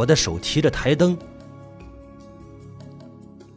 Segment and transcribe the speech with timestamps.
[0.00, 1.14] 我的手提着台灯，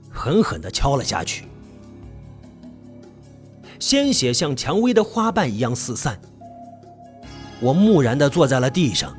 [0.10, 1.46] 狠狠的敲了下去，
[3.80, 6.20] 鲜血像蔷薇的花瓣一样四散。
[7.62, 9.16] 我木然的坐在了地上，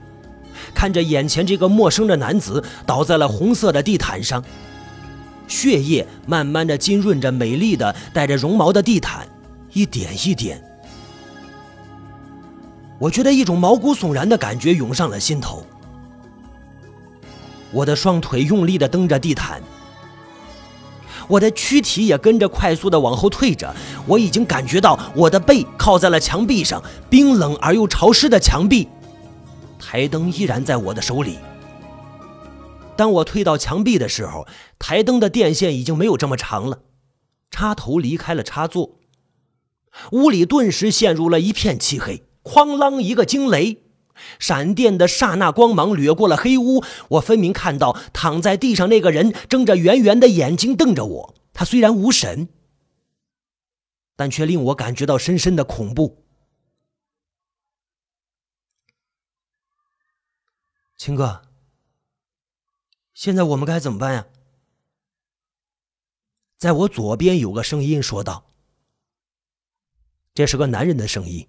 [0.74, 4.44] 看着眼前这个陌生的男子倒在了红色的地毯上，
[5.48, 9.26] 血液慢慢的浸润着美丽的带着绒毛的地毯，
[9.72, 10.62] 一点一点。
[12.98, 15.64] 我觉得一种毛骨悚然的感觉涌上了心头。
[17.74, 19.60] 我的双腿用力的蹬着地毯，
[21.26, 23.74] 我的躯体也跟着快速的往后退着。
[24.06, 28.88] 我已经感觉到我的背靠在了墙壁上，冰冷而又潮湿的墙壁。
[29.78, 31.36] 台灯依然在我的手里。
[32.96, 34.46] 当我退到墙壁的时候，
[34.78, 36.78] 台灯的电线已经没有这么长了，
[37.50, 38.98] 插头离开了插座，
[40.12, 42.22] 屋里顿时陷入了一片漆黑。
[42.44, 43.83] 哐啷一个惊雷。
[44.38, 51.34] 闪电的刹那光芒掠过了黑屋，我分明看到躺在地上那个人睁着圆圆的眼睛瞪着我。
[51.52, 52.48] 他虽然无神，
[54.16, 56.24] 但却令我感觉到深深的恐怖。
[60.96, 61.42] 秦哥，
[63.12, 64.26] 现在我们该怎么办呀？
[66.56, 68.46] 在我左边有个声音说道
[70.32, 71.46] ：“这是个男人的声音，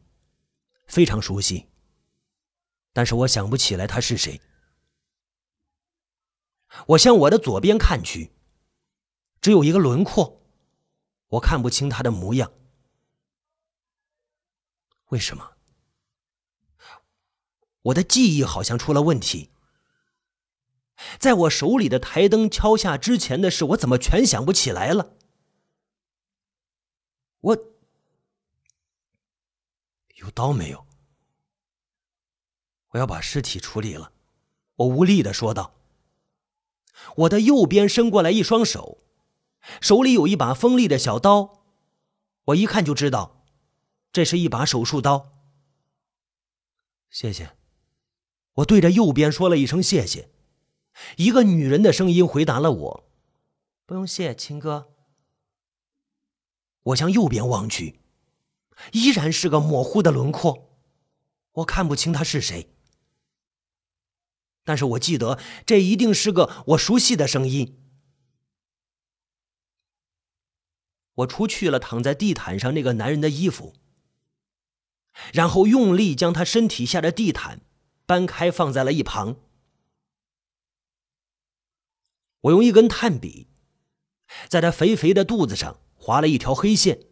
[0.87, 1.67] 非常熟悉。”
[2.95, 4.39] 但是我想不起来他是谁。
[6.87, 8.31] 我向我的左边看去，
[9.41, 10.41] 只有一个轮廓，
[11.27, 12.53] 我看不清他的模样。
[15.09, 15.57] 为什么？
[17.81, 19.51] 我的记忆好像出了问题。
[21.19, 25.17] 在我手里的台灯敲下之前的事，我怎么全想不起来了？
[27.41, 27.57] 我
[30.15, 30.87] 有刀没有？
[32.89, 34.11] 我要把尸体处理了，
[34.75, 35.73] 我无力的说道。
[37.17, 38.99] 我的右边伸过来一双手，
[39.81, 41.65] 手里有一把锋利的小刀，
[42.45, 43.45] 我一看就知道，
[44.11, 45.33] 这是一把手术刀。
[47.09, 47.51] 谢谢，
[48.53, 50.29] 我对着右边说了一声谢谢。
[51.17, 53.09] 一个女人的声音回答了我
[53.85, 54.93] ：“不用谢，秦哥。”
[56.83, 57.99] 我向右边望去，
[58.93, 60.77] 依然是个模糊的轮廓，
[61.51, 62.74] 我看不清他是谁。
[64.65, 67.77] 但是我记得，这一定是个我熟悉的声音。
[71.13, 73.73] 我除去了躺在地毯上那个男人的衣服，
[75.31, 77.61] 然后用力将他身体下的地毯
[78.05, 79.37] 搬开，放在了一旁。
[82.41, 83.47] 我用一根炭笔，
[84.49, 87.05] 在他肥肥的肚子上划了一条黑线，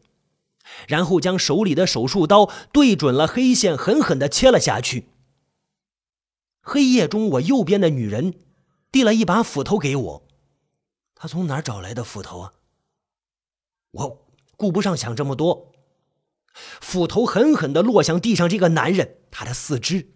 [0.88, 5.13] 然后将手里的手术刀对准了黑线，狠狠的切了下去。
[6.66, 8.34] 黑夜中，我右边的女人
[8.90, 10.28] 递了一把斧头给我。
[11.14, 12.54] 她从哪儿找来的斧头啊？
[13.92, 15.74] 我顾不上想这么多，
[16.82, 20.14] 斧头狠狠的落向地上这个男人，他的四肢、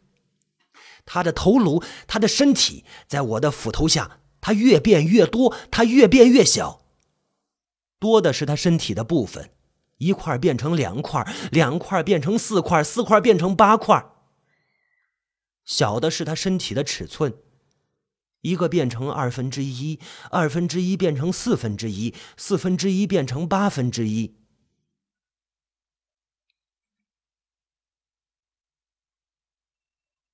[1.06, 6.82] 他的头颅、他的身体，在我的斧头下，他越变越多，他越变越小。
[8.00, 9.52] 多的是他身体的部分，
[9.98, 14.06] 一块变成两块，两块变成四块，四块变成八块。
[15.68, 17.44] 小的是他身体的尺寸，
[18.40, 20.00] 一个变成二分之一，
[20.32, 24.38] 二分之一变成四分之一，四分之一变成八分之一。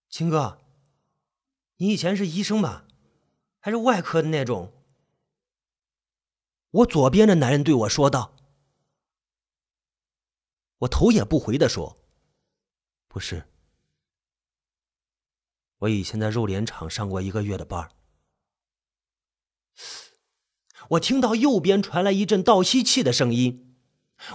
[0.08, 0.62] 秦哥，
[1.78, 2.86] 你以前是医生吧？
[3.60, 4.72] 还是外科的那种？
[6.70, 8.36] 我左边的男人对我说道。
[10.78, 11.98] 我头也不回的说
[13.10, 13.48] ：“不是。”
[15.84, 17.90] 我以前在肉联厂上过一个月的班
[20.90, 23.76] 我听到右边传来一阵倒吸气的声音，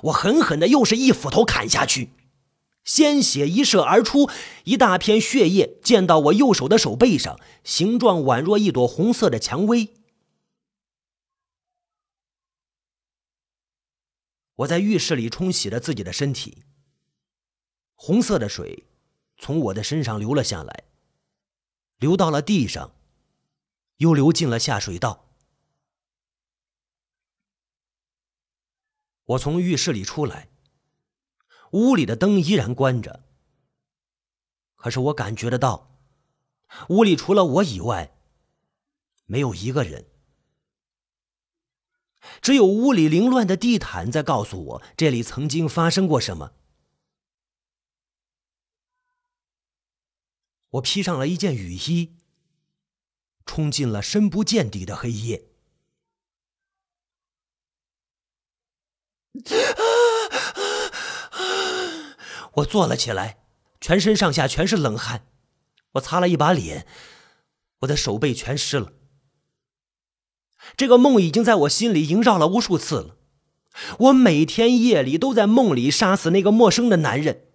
[0.05, 2.11] 我狠狠的又是一斧头砍下去，
[2.84, 4.28] 鲜血一射而出，
[4.64, 9.94] 一大片血液溅到我右手的手背上，形状宛若一朵红色的蔷薇。
[14.56, 16.64] 我在浴室里冲洗着自己的身体，
[17.94, 18.84] 红色的水
[19.38, 20.88] 从我的身上流了下来。
[21.99, 22.93] 流到了地上，
[23.97, 25.27] 又流进了下水道。
[29.25, 30.49] 我从浴室里出来，
[31.73, 33.25] 屋里的灯依然关着。
[34.77, 35.91] 可是我感觉得到，
[36.89, 38.17] 屋里除了我以外，
[39.27, 40.06] 没有一个人。
[42.41, 46.53] 只有屋里凌乱的地毯在告诉我，这里曾经发生过什么。
[50.70, 52.17] 我披上了一件雨衣，
[53.47, 55.44] 冲进了深不见底的黑夜。
[62.55, 63.38] 我坐了起来，
[63.81, 65.26] 全身上下全是冷汗。
[65.93, 66.87] 我擦了一把脸，
[67.81, 68.93] 我的手背全湿了。
[70.76, 73.17] 这个梦已经在我心里萦绕了无数次了。
[74.00, 77.47] 我每天夜里都在梦里杀死那个陌生的男人，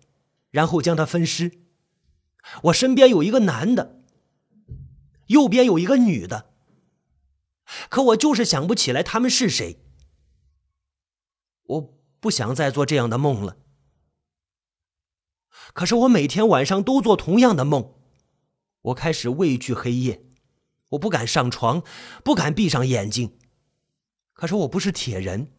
[0.50, 1.63] 然后将他分尸。
[2.64, 4.02] 我身边有一个男的，
[5.28, 6.52] 右边有一个女的，
[7.90, 9.80] 可我就是想不起来他们是谁。
[11.66, 13.58] 我不想再做这样的梦了。
[15.74, 17.94] 可是我每天晚上都做同样的梦，
[18.82, 20.24] 我开始畏惧黑夜，
[20.90, 21.84] 我不敢上床，
[22.24, 23.38] 不敢闭上眼睛。
[24.34, 25.52] 可是我不是铁人，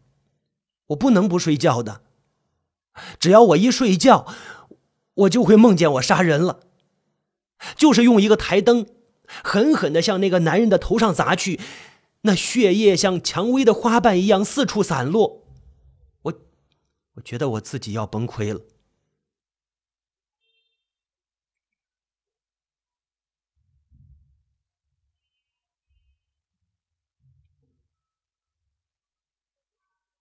[0.88, 2.02] 我不能不睡觉的。
[3.18, 4.26] 只要我一睡觉，
[5.14, 6.60] 我就会梦见我杀人了，
[7.76, 8.86] 就是用一个台灯，
[9.26, 11.60] 狠狠的向那个男人的头上砸去，
[12.22, 15.46] 那血液像蔷薇的花瓣一样四处散落。
[16.22, 16.34] 我，
[17.14, 18.60] 我觉得我自己要崩溃了。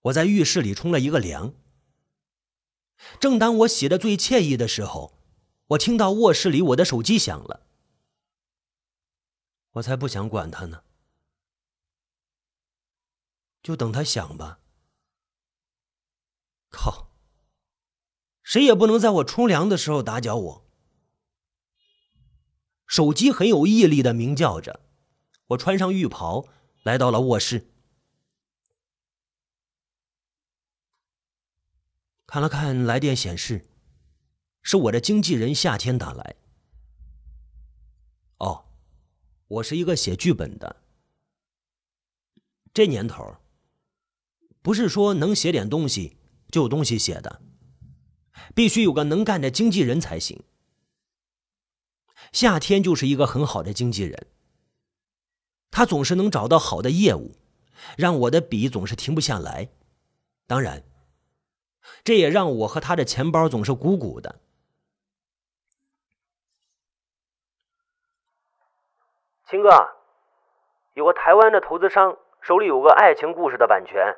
[0.02, 1.54] 我在浴室里冲了一个凉。
[3.18, 5.14] 正当我洗的最惬意的时候，
[5.68, 7.66] 我听到卧室里我的手机响了。
[9.72, 10.84] 我才不想管他呢，
[13.62, 14.60] 就等他响吧。
[16.70, 17.12] 靠！
[18.42, 20.70] 谁也不能在我冲凉的时候打搅我。
[22.86, 24.80] 手机很有毅力的鸣叫着，
[25.46, 26.46] 我穿上浴袍，
[26.82, 27.72] 来到了卧室。
[32.26, 33.66] 看了看来电显示，
[34.74, 36.34] 是我的经纪人夏天打来。
[38.38, 38.64] 哦，
[39.46, 40.82] 我是一个写剧本的。
[42.72, 43.36] 这年头，
[44.62, 46.16] 不是说能写点东西
[46.50, 47.40] 就有东西写的，
[48.52, 50.42] 必须有个能干的经纪人才行。
[52.32, 54.26] 夏天就是一个很好的经纪人，
[55.70, 57.36] 他总是能找到好的业务，
[57.96, 59.68] 让我的笔总是停不下来。
[60.48, 60.82] 当然。
[62.02, 64.40] 这也让我和他的钱包总是鼓鼓的。
[69.50, 69.68] 秦哥，
[70.94, 74.16] 有个台湾的投资商手里有个爱情故事的版权，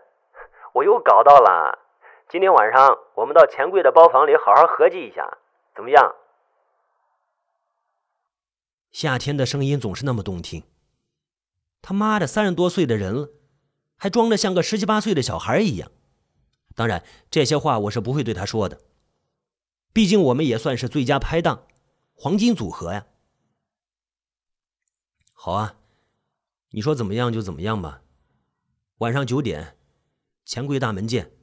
[0.73, 1.81] 我又搞到了。
[2.29, 5.39] 今天晚上我们到钱柜的包房里好好合计一下，
[5.75, 6.15] 怎么样？
[8.93, 10.63] 夏天的声音总是那么动听。
[11.83, 13.29] 他妈的，三十多岁的人了，
[13.97, 15.91] 还装的像个十七八岁的小孩一样。
[16.77, 18.79] 当然，这些话我是不会对他说的。
[19.93, 21.67] 毕竟我们也算是最佳拍档，
[22.15, 23.07] 黄金组合呀。
[25.47, 25.77] 好啊，
[26.71, 28.03] 你说怎么样就怎么样吧。
[28.99, 29.77] 晚上九点，
[30.45, 31.37] 钱柜大门见。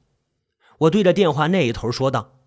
[0.80, 2.38] 我对着电话那一头说道。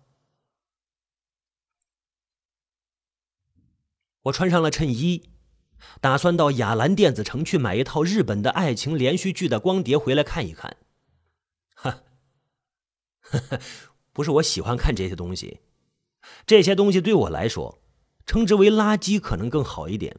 [4.20, 5.30] 我穿上了衬衣，
[6.00, 10.76] 打算到雅兰电子城去买一套日本的爱情连续剧的光碟回来看一看。
[11.74, 12.04] 哈。
[14.14, 15.58] 不是我喜欢看这些东西，
[16.46, 17.80] 这些东西对我来说，
[18.24, 20.16] 称之为垃圾可能更好一点。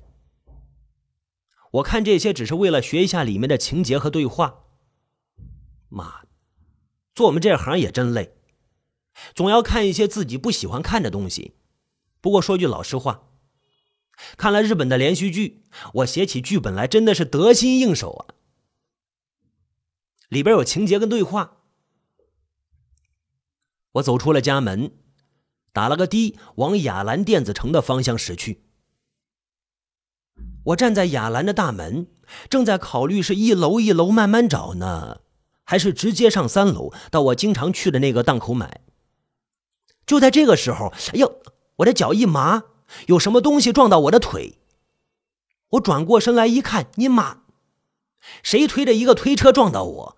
[1.72, 4.66] 我看这些只是为了学一下里面的情节和对话。
[5.88, 6.28] 妈的，
[7.14, 8.36] 做我们这行也真累，
[9.36, 11.56] 总要看一些自己不喜欢看的东西。
[12.22, 13.30] 不过说句老实话，
[14.38, 15.64] 看了日本的连续剧，
[15.96, 18.36] 我写起剧本来真的是得心应手啊。
[20.28, 21.58] 里边有情节跟对话。
[23.94, 24.92] 我走出了家门，
[25.74, 28.69] 打了个的，往雅兰电子城的方向驶去。
[30.70, 32.08] 我站在雅兰的大门，
[32.50, 35.22] 正在考虑是一楼一楼慢慢找呢，
[35.64, 38.82] 还是直接上三楼到我经常去的那个档口买。
[40.06, 41.40] 就在这个时候，哎呦，
[41.78, 42.64] 我的脚一麻，
[43.08, 44.60] 有什么东西撞到我的腿。
[45.72, 47.42] 我转过身来一看，你妈，
[48.44, 50.18] 谁推着一个推车撞到我？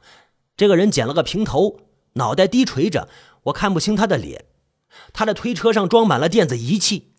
[0.58, 1.80] 这个人捡了个平头，
[2.14, 3.08] 脑袋低垂着。
[3.44, 4.46] 我看不清他的脸，
[5.14, 7.14] 他的推车上装满了电子仪器，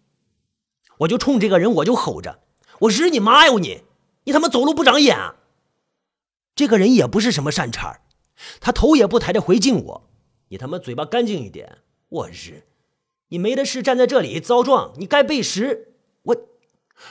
[0.98, 2.38] 我就冲这个人我就吼着
[2.82, 3.82] ：“我日你妈哟你！
[4.24, 5.36] 你他妈走路不长眼啊！”
[6.54, 8.00] 这个人也不是什么善茬
[8.60, 10.10] 他头也不抬的回敬我
[10.48, 12.64] ：“你他妈嘴巴干净一点！”我日，
[13.28, 15.94] 你没的事站在这里遭撞，你该背时！
[16.22, 16.36] 我，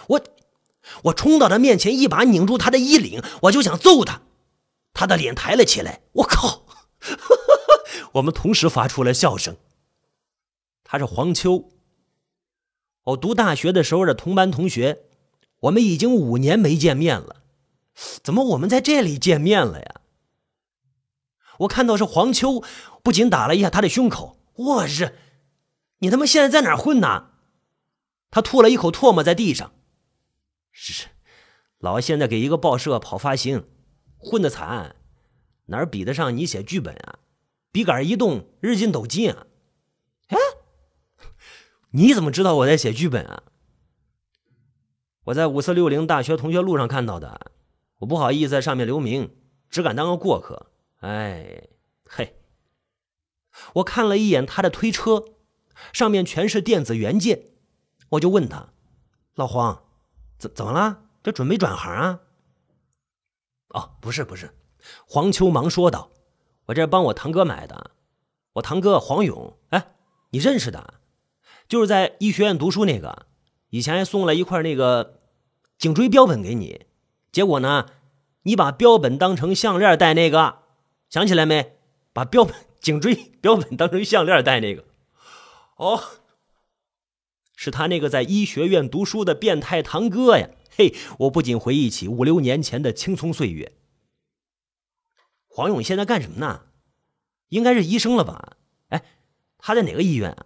[0.07, 0.21] 我，
[1.05, 4.21] 我冲到他面前，一把拧住他的衣领，我就想揍他，
[4.93, 6.65] 他的脸抬了起来，我靠！
[8.13, 9.55] 我们同时发出了笑声。
[10.83, 11.69] 他是黄秋，
[13.05, 15.05] 我读大学的时候的同班同学，
[15.61, 17.43] 我们已经五年没见面了，
[18.23, 20.01] 怎么我们在这里见面了呀？
[21.59, 22.63] 我看到是黄秋，
[23.03, 24.39] 不仅打了一下他的胸口。
[24.55, 25.13] 我日，
[25.99, 27.31] 你他妈现在在哪混呢？
[28.31, 29.71] 他吐了一口唾沫在地上。
[30.71, 31.09] 是，
[31.77, 33.67] 老现在给一个报社跑发行，
[34.17, 34.95] 混的惨，
[35.65, 37.19] 哪比得上你写剧本啊？
[37.71, 39.45] 笔杆一动，日进斗金啊！
[40.27, 40.37] 哎，
[41.91, 43.43] 你怎么知道我在写剧本啊？
[45.25, 47.51] 我在五四六零大学同学录上看到的，
[47.99, 49.35] 我不好意思在上面留名，
[49.69, 50.71] 只敢当个过客。
[50.97, 51.67] 哎，
[52.05, 52.35] 嘿，
[53.75, 55.25] 我看了一眼他的推车，
[55.93, 57.49] 上面全是电子元件，
[58.09, 58.69] 我就问他
[59.35, 59.83] ：“老黄，
[60.39, 61.03] 怎怎么了？
[61.21, 62.19] 这准备转行啊？”
[63.69, 64.49] 哦，不是不是，
[65.05, 66.09] 黄秋忙说道
[66.65, 67.91] ：“我这帮我堂哥买的，
[68.53, 69.93] 我堂哥黄勇，哎，
[70.31, 70.95] 你认识的？
[71.67, 73.27] 就是在医学院读书那个，
[73.71, 75.19] 以前还送了一块那个
[75.77, 76.85] 颈椎标本给你，
[77.31, 77.87] 结果呢，
[78.43, 80.59] 你把标本当成项链戴那个。”
[81.11, 81.75] 想起来没？
[82.13, 84.85] 把标本颈椎标本当成项链戴那个，
[85.75, 86.01] 哦，
[87.53, 90.49] 是他那个在医学院读书的变态堂哥呀！
[90.73, 93.73] 嘿，我不仅回忆起五六年前的青葱岁月。
[95.47, 96.67] 黄勇现在干什么呢？
[97.49, 98.55] 应该是医生了吧？
[98.87, 99.03] 哎，
[99.57, 100.45] 他在哪个医院啊？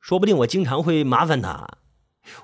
[0.00, 1.78] 说不定我经常会麻烦他。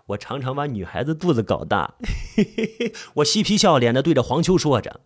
[0.06, 1.94] 我常常把女孩子肚子搞大。
[2.36, 5.00] 嘿嘿嘿，我嬉皮笑脸的对着黄秋说着：“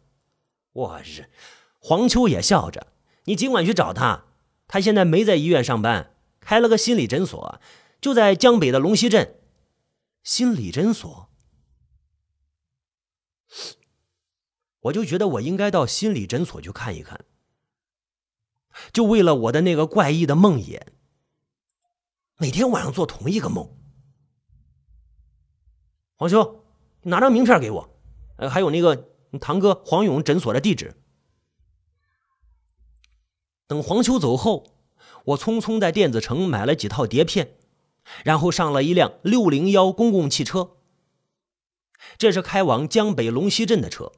[0.72, 1.30] 我日！”
[1.78, 2.88] 黄秋也笑着
[3.24, 4.24] ：“你尽管去找他，
[4.66, 7.60] 他现在没在医院上班，开了个心理诊所，
[8.00, 9.38] 就在江北的龙溪镇。
[10.22, 11.28] 心理诊所，
[14.80, 17.26] 我就觉得我应该到心理诊所去看一看，
[18.90, 20.80] 就为了我的那个怪异的梦魇，
[22.38, 23.76] 每天晚上做同一个梦。
[26.24, 26.64] 黄秋，
[27.02, 27.90] 拿张名片给我，
[28.36, 30.94] 呃，还有那个堂哥黄勇诊所的地址。”
[33.68, 34.64] 等黄秋走后，
[35.26, 37.58] 我匆匆在电子城买了几套碟片，
[38.24, 40.78] 然后上了一辆六零幺公共汽车。
[42.16, 44.10] 这是开往江北龙溪镇的车。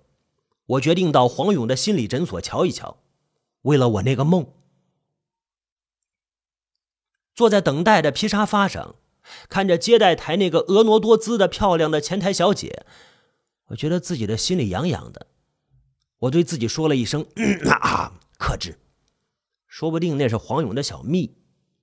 [0.66, 2.98] 我决定到黄勇的心理诊所瞧一瞧，
[3.62, 4.52] 为了我那个梦。
[7.34, 8.94] 坐在等待的皮沙发上，
[9.48, 12.86] 看着接待台那个婀娜多姿的漂亮的前台小姐，
[13.68, 15.26] 我觉得自己的心里痒痒的。
[16.20, 18.78] 我对自己说了一声：“嗯啊，克制。”
[19.68, 21.36] 说不定那是黄勇的小蜜，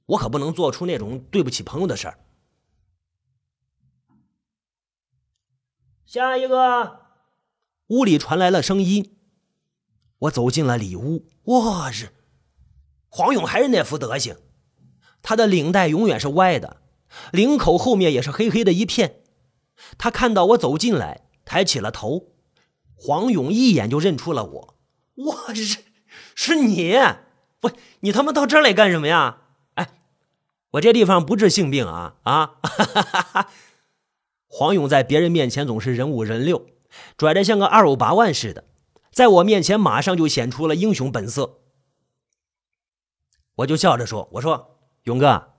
[0.08, 2.20] 我可不能做出那种对不起朋友的事儿。
[6.06, 7.02] 下一个，
[7.88, 9.18] 屋里传来了声音。
[10.20, 12.10] 我走进了里屋，我日，
[13.10, 14.38] 黄勇还是那副德行，
[15.22, 16.83] 他的领带永远是歪的，
[17.32, 19.22] 领口后面也是黑黑的一片。
[19.98, 22.34] 他看到我走进来，抬起了头。
[22.96, 24.76] 黄勇一眼就认出了我，
[25.16, 25.78] 我日，
[26.36, 26.98] 是你。
[27.60, 29.42] 不，你他妈到这儿来干什么呀？
[29.76, 29.90] 哎，
[30.72, 32.56] 我这地方不治性病啊啊！
[32.62, 33.50] 哈哈哈
[34.48, 36.68] 黄勇在别人面前总是人五人六，
[37.18, 38.66] 拽的像个二五八万似的，
[39.12, 41.60] 在我面前马上就显出了英雄本色。
[43.56, 45.53] 我就笑着说：“我说勇哥，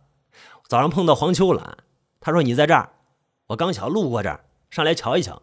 [0.68, 1.84] 早上碰到黄秋了，
[2.20, 2.92] 他说你在这儿，
[3.48, 5.42] 我刚巧路过这儿，上来瞧一瞧。”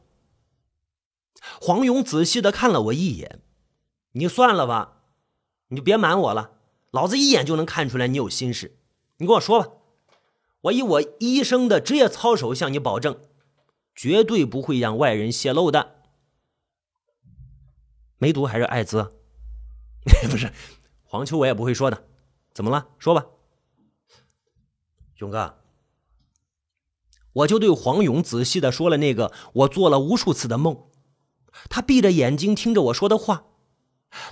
[1.60, 3.42] 黄勇仔细的看了我一眼，
[4.14, 4.98] 你算了吧。
[5.68, 6.58] 你就别瞒我了，
[6.92, 8.78] 老子一眼就能看出来你有心事。
[9.18, 9.70] 你跟我说吧，
[10.62, 13.18] 我以我医生的职业操守向你保证，
[13.96, 16.02] 绝对不会让外人泄露的。
[18.18, 19.14] 梅毒还是艾滋？
[20.30, 20.52] 不是，
[21.04, 22.06] 黄秋我也不会说的。
[22.54, 22.90] 怎么了？
[23.00, 23.26] 说吧，
[25.22, 25.58] 勇哥。
[27.34, 30.84] 我就对黄勇仔细的说了那个我做了无数次的梦，
[31.70, 33.46] 他闭着眼睛听着我说的话。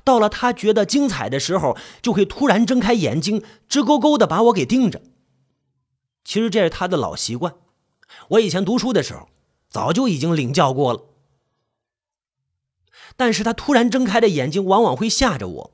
[0.03, 5.01] 到了他觉得精彩的时候，就会突然睁开眼睛，直勾勾的把我给盯着。
[6.25, 7.55] 其实这是他的老习惯，
[8.31, 9.29] 我以前读书的时候
[9.69, 11.05] 早就已经领教过了。
[13.15, 15.71] 但是他突然睁开的眼睛，往往会吓着我，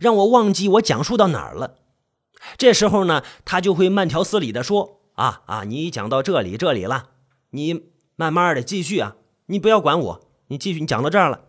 [0.00, 1.76] 让我忘记我讲述到哪儿了。
[2.56, 7.10] 这时候呢，他就会慢条斯理的说：“啊啊，你讲到这里这里了，
[7.50, 11.42] 你慢慢的继续啊，你不要管我，你继续，你讲到这儿了。”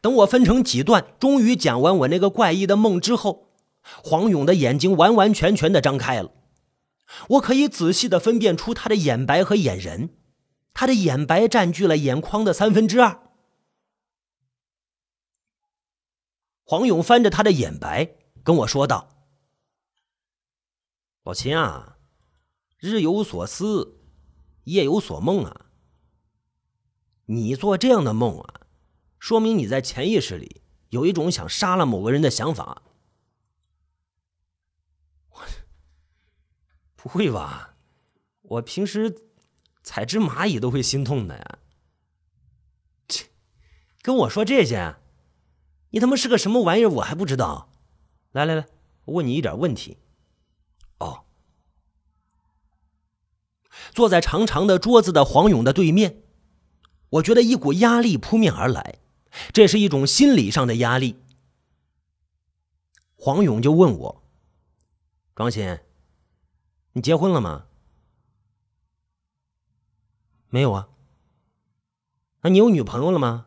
[0.00, 3.54] 等我分成几段，终于讲完我那个怪异的梦之后，
[4.02, 6.30] 黄勇的眼睛完完全全的张开了。
[7.28, 10.10] 我可以仔细的分辨出他的眼白和眼仁，
[10.74, 13.23] 他的眼白占据了眼眶的三分之二。
[16.64, 19.28] 黄勇翻着他的眼白跟我说道
[21.22, 21.98] ：“老秦啊，
[22.78, 24.00] 日有所思，
[24.64, 25.66] 夜有所梦啊。
[27.26, 28.66] 你做这样的梦啊，
[29.18, 32.82] 说明你在潜意识里有一种想杀了某个人的想法。
[36.96, 37.76] 不会吧？
[38.40, 39.28] 我平时
[39.82, 41.58] 踩只蚂蚁都会心痛的呀！
[43.08, 43.26] 切，
[44.00, 44.96] 跟我说这些，
[45.94, 46.88] 你他妈是个什么玩意儿？
[46.88, 47.70] 我还不知道。
[48.32, 48.66] 来来来，
[49.04, 49.96] 我问你一点问题。
[50.98, 51.22] 哦，
[53.92, 56.20] 坐在长长的桌子的黄勇的对面，
[57.10, 58.98] 我觉得一股压力扑面而来，
[59.52, 61.22] 这是一种心理上的压力。
[63.14, 64.24] 黄勇就问我
[65.36, 65.78] ：“庄心，
[66.94, 67.66] 你结婚了吗
[70.50, 70.88] ？”“没有啊。
[72.42, 73.46] ”“那你有女朋友了吗？”“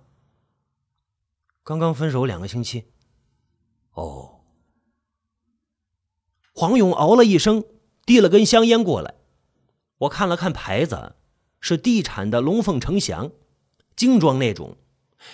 [1.68, 2.94] 刚刚分手两个星期。
[3.92, 4.40] ”“哦。”
[6.56, 7.66] 黄勇哦了一声，
[8.06, 9.16] 递了根香烟过来。
[9.98, 11.18] 我看了看牌子，
[11.60, 13.34] 是地产的龙凤呈祥，
[13.98, 14.78] 精装那种，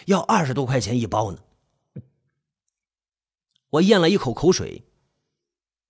[0.07, 1.43] 要二十多块钱一包呢。
[3.69, 4.87] 我咽了一口口水，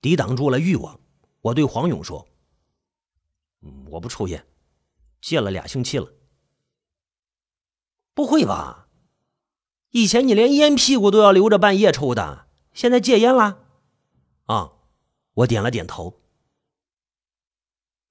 [0.02, 1.00] 抵挡住了欲望。
[1.40, 2.28] 我对黄勇说
[3.92, 4.46] ：“我不抽烟，
[5.22, 6.12] 戒了俩星期了。”
[8.14, 8.83] 不会吧？
[9.94, 13.60] 以前你连烟屁股都要留着半夜抽的，现在戒烟了？
[14.46, 14.72] 啊？
[15.36, 16.20] 我点了点头。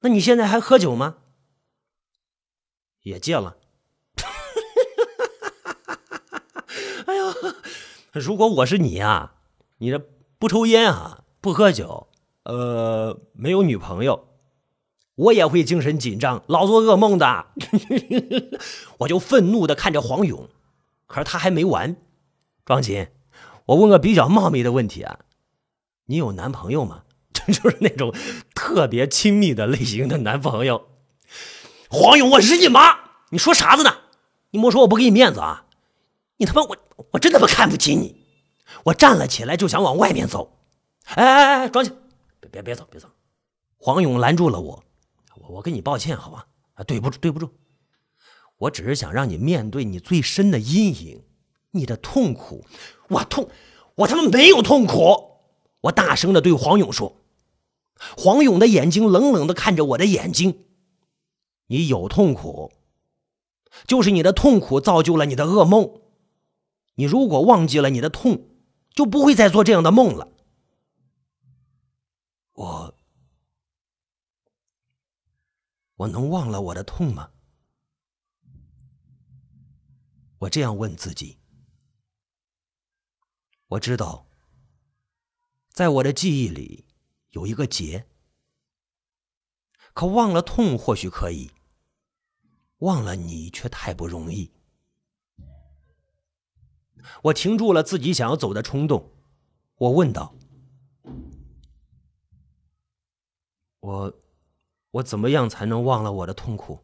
[0.01, 1.17] 那你现在还喝酒吗？
[3.03, 3.57] 也戒了。
[7.07, 7.35] 哎呦，
[8.13, 9.33] 如果我是你呀，
[9.79, 10.01] 你这
[10.39, 12.07] 不抽烟啊，不喝酒，
[12.45, 14.29] 呃，没有女朋友，
[15.17, 17.47] 我也会精神紧张，老做噩梦的。
[18.99, 20.49] 我就愤怒的看着黄勇，
[21.13, 21.95] 可是他还没完。
[22.65, 23.09] 庄琴，
[23.67, 25.19] 我问个比较冒昧的问题啊，
[26.07, 27.05] 你有男朋友吗？
[27.53, 28.15] 就是那种
[28.55, 30.89] 特别亲密的类型的男朋友，
[31.91, 32.97] 黄勇，我日你妈！
[33.29, 33.95] 你说啥子呢？
[34.53, 35.67] 你莫说我不给你面子啊！
[36.39, 36.77] 你他妈我
[37.11, 38.25] 我真他妈看不起你！
[38.85, 40.57] 我站了起来就想往外面走，
[41.05, 41.95] 哎哎哎，庄琴，
[42.41, 43.11] 别别别走别走！
[43.77, 44.83] 黄勇拦住了我，
[45.35, 46.47] 我我跟你抱歉好吧？
[46.75, 47.53] 啊，对不住对不住，
[48.63, 51.25] 我只是想让你面对你最深的阴影，
[51.73, 52.65] 你的痛苦。
[53.09, 53.49] 我痛，
[53.97, 55.41] 我他妈没有痛苦！
[55.81, 57.17] 我大声的对黄勇说。
[58.17, 60.65] 黄勇的眼睛冷冷的看着我的眼睛。
[61.67, 62.73] 你有痛苦，
[63.87, 66.01] 就是你的痛苦造就了你的噩梦。
[66.95, 68.49] 你如果忘记了你的痛，
[68.91, 70.29] 就不会再做这样的梦了。
[72.53, 72.95] 我，
[75.97, 77.31] 我能忘了我的痛吗？
[80.43, 81.39] 我这样问自己。
[83.69, 84.27] 我知道，
[85.71, 86.85] 在我的记忆里。
[87.31, 88.07] 有一个结，
[89.95, 91.51] 可忘了痛或许可以，
[92.81, 94.53] 忘了你却太不容易。
[97.23, 99.13] 我停住了自己想要走的冲动，
[99.77, 100.35] 我问道
[103.81, 104.15] ：“我，
[104.91, 106.81] 我怎么样才能忘了我的痛苦？”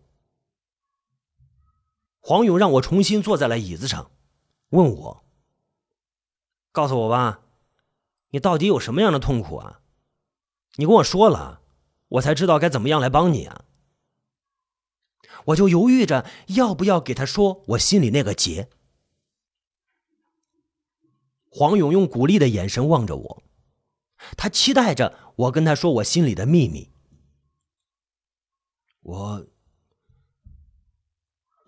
[2.28, 4.10] 黄勇让我重新坐在了椅子上，
[4.68, 5.24] 问我
[6.72, 7.40] ：“告诉我吧，
[8.32, 9.80] 你到底有什么样的痛苦啊？”
[10.76, 11.62] 你跟我说了，
[12.08, 13.64] 我才知道该怎么样来帮你啊！
[15.46, 18.68] 我就犹豫着要不要给他说我心里那个结。
[21.48, 23.42] 黄勇用鼓励的眼神望着我，
[24.36, 26.90] 他期待着我跟他说我心里的秘密。
[29.00, 29.46] 我，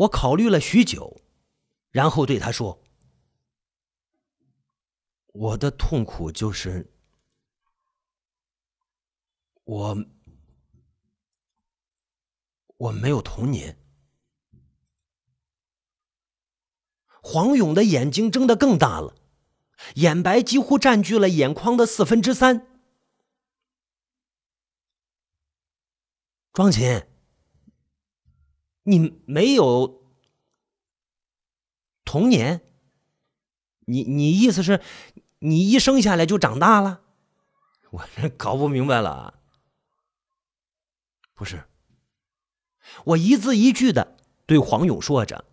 [0.00, 1.20] 我考虑了许久，
[1.90, 2.82] 然后对他说
[5.28, 6.90] ：“我的痛苦就是。”
[9.64, 9.96] 我
[12.78, 13.76] 我没有童年。
[17.22, 19.14] 黄勇的眼睛睁得更大了，
[19.96, 22.66] 眼白几乎占据了眼眶的四分之三。
[26.54, 27.06] 庄琴，
[28.90, 30.02] 你没有
[32.04, 32.60] 童年？
[33.86, 34.82] 你你意思是，
[35.38, 37.02] 你一生下来就长大了？
[37.90, 39.40] 我这搞不明白了。
[41.34, 41.64] 不是，
[43.04, 45.44] 我一字一句的对黄勇说着：“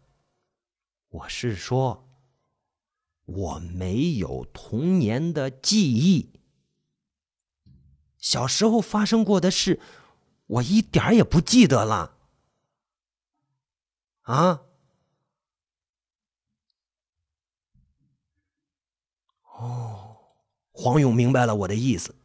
[1.10, 2.10] 我是说，
[3.26, 6.34] 我没有童年的记忆，
[8.18, 9.80] 小时候发生过的事，
[10.48, 12.16] 我一点也不记得了。”
[14.28, 14.62] 啊？
[19.44, 20.18] 哦，
[20.72, 22.16] 黄勇明白了我的意思。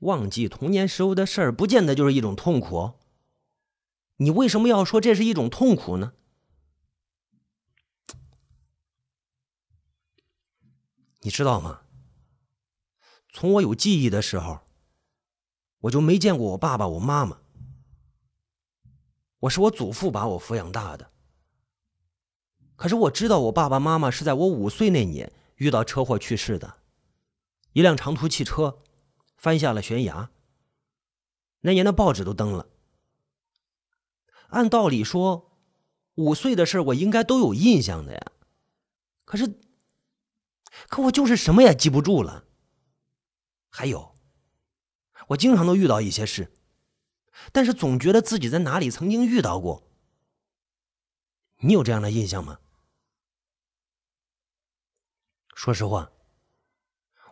[0.00, 2.94] 忘记童年时候的事儿，不见得就是一种痛苦。
[4.16, 6.14] 你为什么要说这是一种痛苦呢？
[11.20, 11.82] 你知道吗？
[13.32, 14.66] 从我有记忆的时候，
[15.78, 17.43] 我就没见过我爸爸、我妈妈。
[19.44, 21.10] 我是我祖父把我抚养大的。
[22.76, 26.78] 可是我知道我爸爸妈妈是在我五岁那年遇到车祸去世的，
[27.72, 28.82] 一辆长途汽车
[29.36, 30.30] 翻下了悬崖。
[31.60, 32.68] 那年的报纸都登了。
[34.48, 35.50] 按道理说，
[36.14, 38.32] 五岁的事我应该都有印象的呀。
[39.24, 39.60] 可是。
[40.88, 42.44] 可我就是什么也记不住了。
[43.70, 44.16] 还有，
[45.28, 46.52] 我经常都遇到一些事，
[47.52, 49.82] 但是总觉得自己在哪里曾经遇到过。
[51.58, 52.58] 你有这样的印象吗？
[55.54, 56.10] 说实话，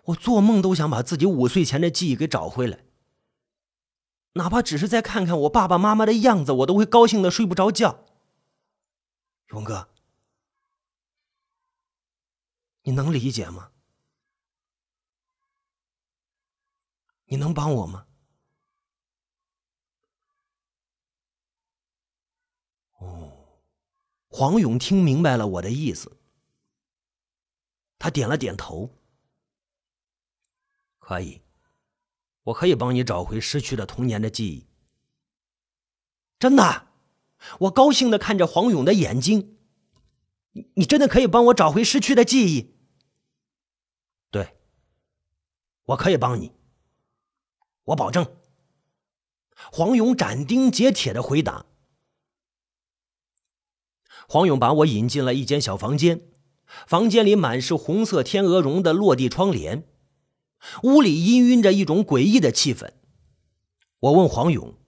[0.04, 2.84] 我做梦都想把自己五岁前的记忆给找回来，
[4.34, 8.04] 哪怕只是再看看我爸爸妈妈的样子，我都会高兴的睡不着觉。
[9.48, 9.88] 勇哥。
[12.84, 13.70] 你能理解吗？
[17.26, 18.06] 你能帮我吗？
[24.34, 26.16] 黄勇听明白了我的意思，
[27.98, 28.98] 他点了点头。
[30.98, 31.42] 可以，
[32.44, 34.66] 我可以帮你找回失去的童年的记忆。
[36.38, 36.88] 真的，
[37.60, 39.58] 我高兴的看着黄勇的眼睛。
[40.52, 42.74] 你你真的可以帮我找回失去的记忆？
[44.30, 44.56] 对，
[45.84, 46.52] 我可以帮你，
[47.84, 48.34] 我保证。
[49.70, 51.66] 黄勇斩钉截铁的回答。
[54.32, 56.22] 黄勇把我引进了一间小房间，
[56.86, 59.86] 房间里满是红色天鹅绒的落地窗帘，
[60.84, 62.94] 屋里氤氲着一种诡异的气氛。
[63.98, 64.78] 我问黄勇：“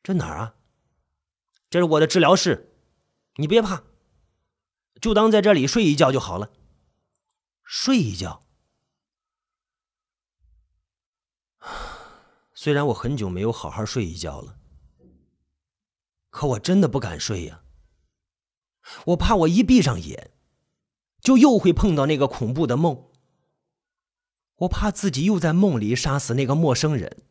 [0.00, 0.54] 这哪儿啊
[1.68, 2.72] ？”“这是我的治疗室，
[3.38, 3.82] 你别怕。”
[5.02, 6.52] 就当在这里睡一觉就好了。
[7.64, 8.46] 睡一觉。
[12.54, 14.60] 虽然我很久没有好好睡一觉了，
[16.30, 17.63] 可我真的不敢睡呀。
[19.06, 20.30] 我怕我一闭上眼，
[21.20, 23.06] 就又会碰到那个恐怖的梦。
[24.58, 27.24] 我怕自己又在梦里杀死那个陌生人。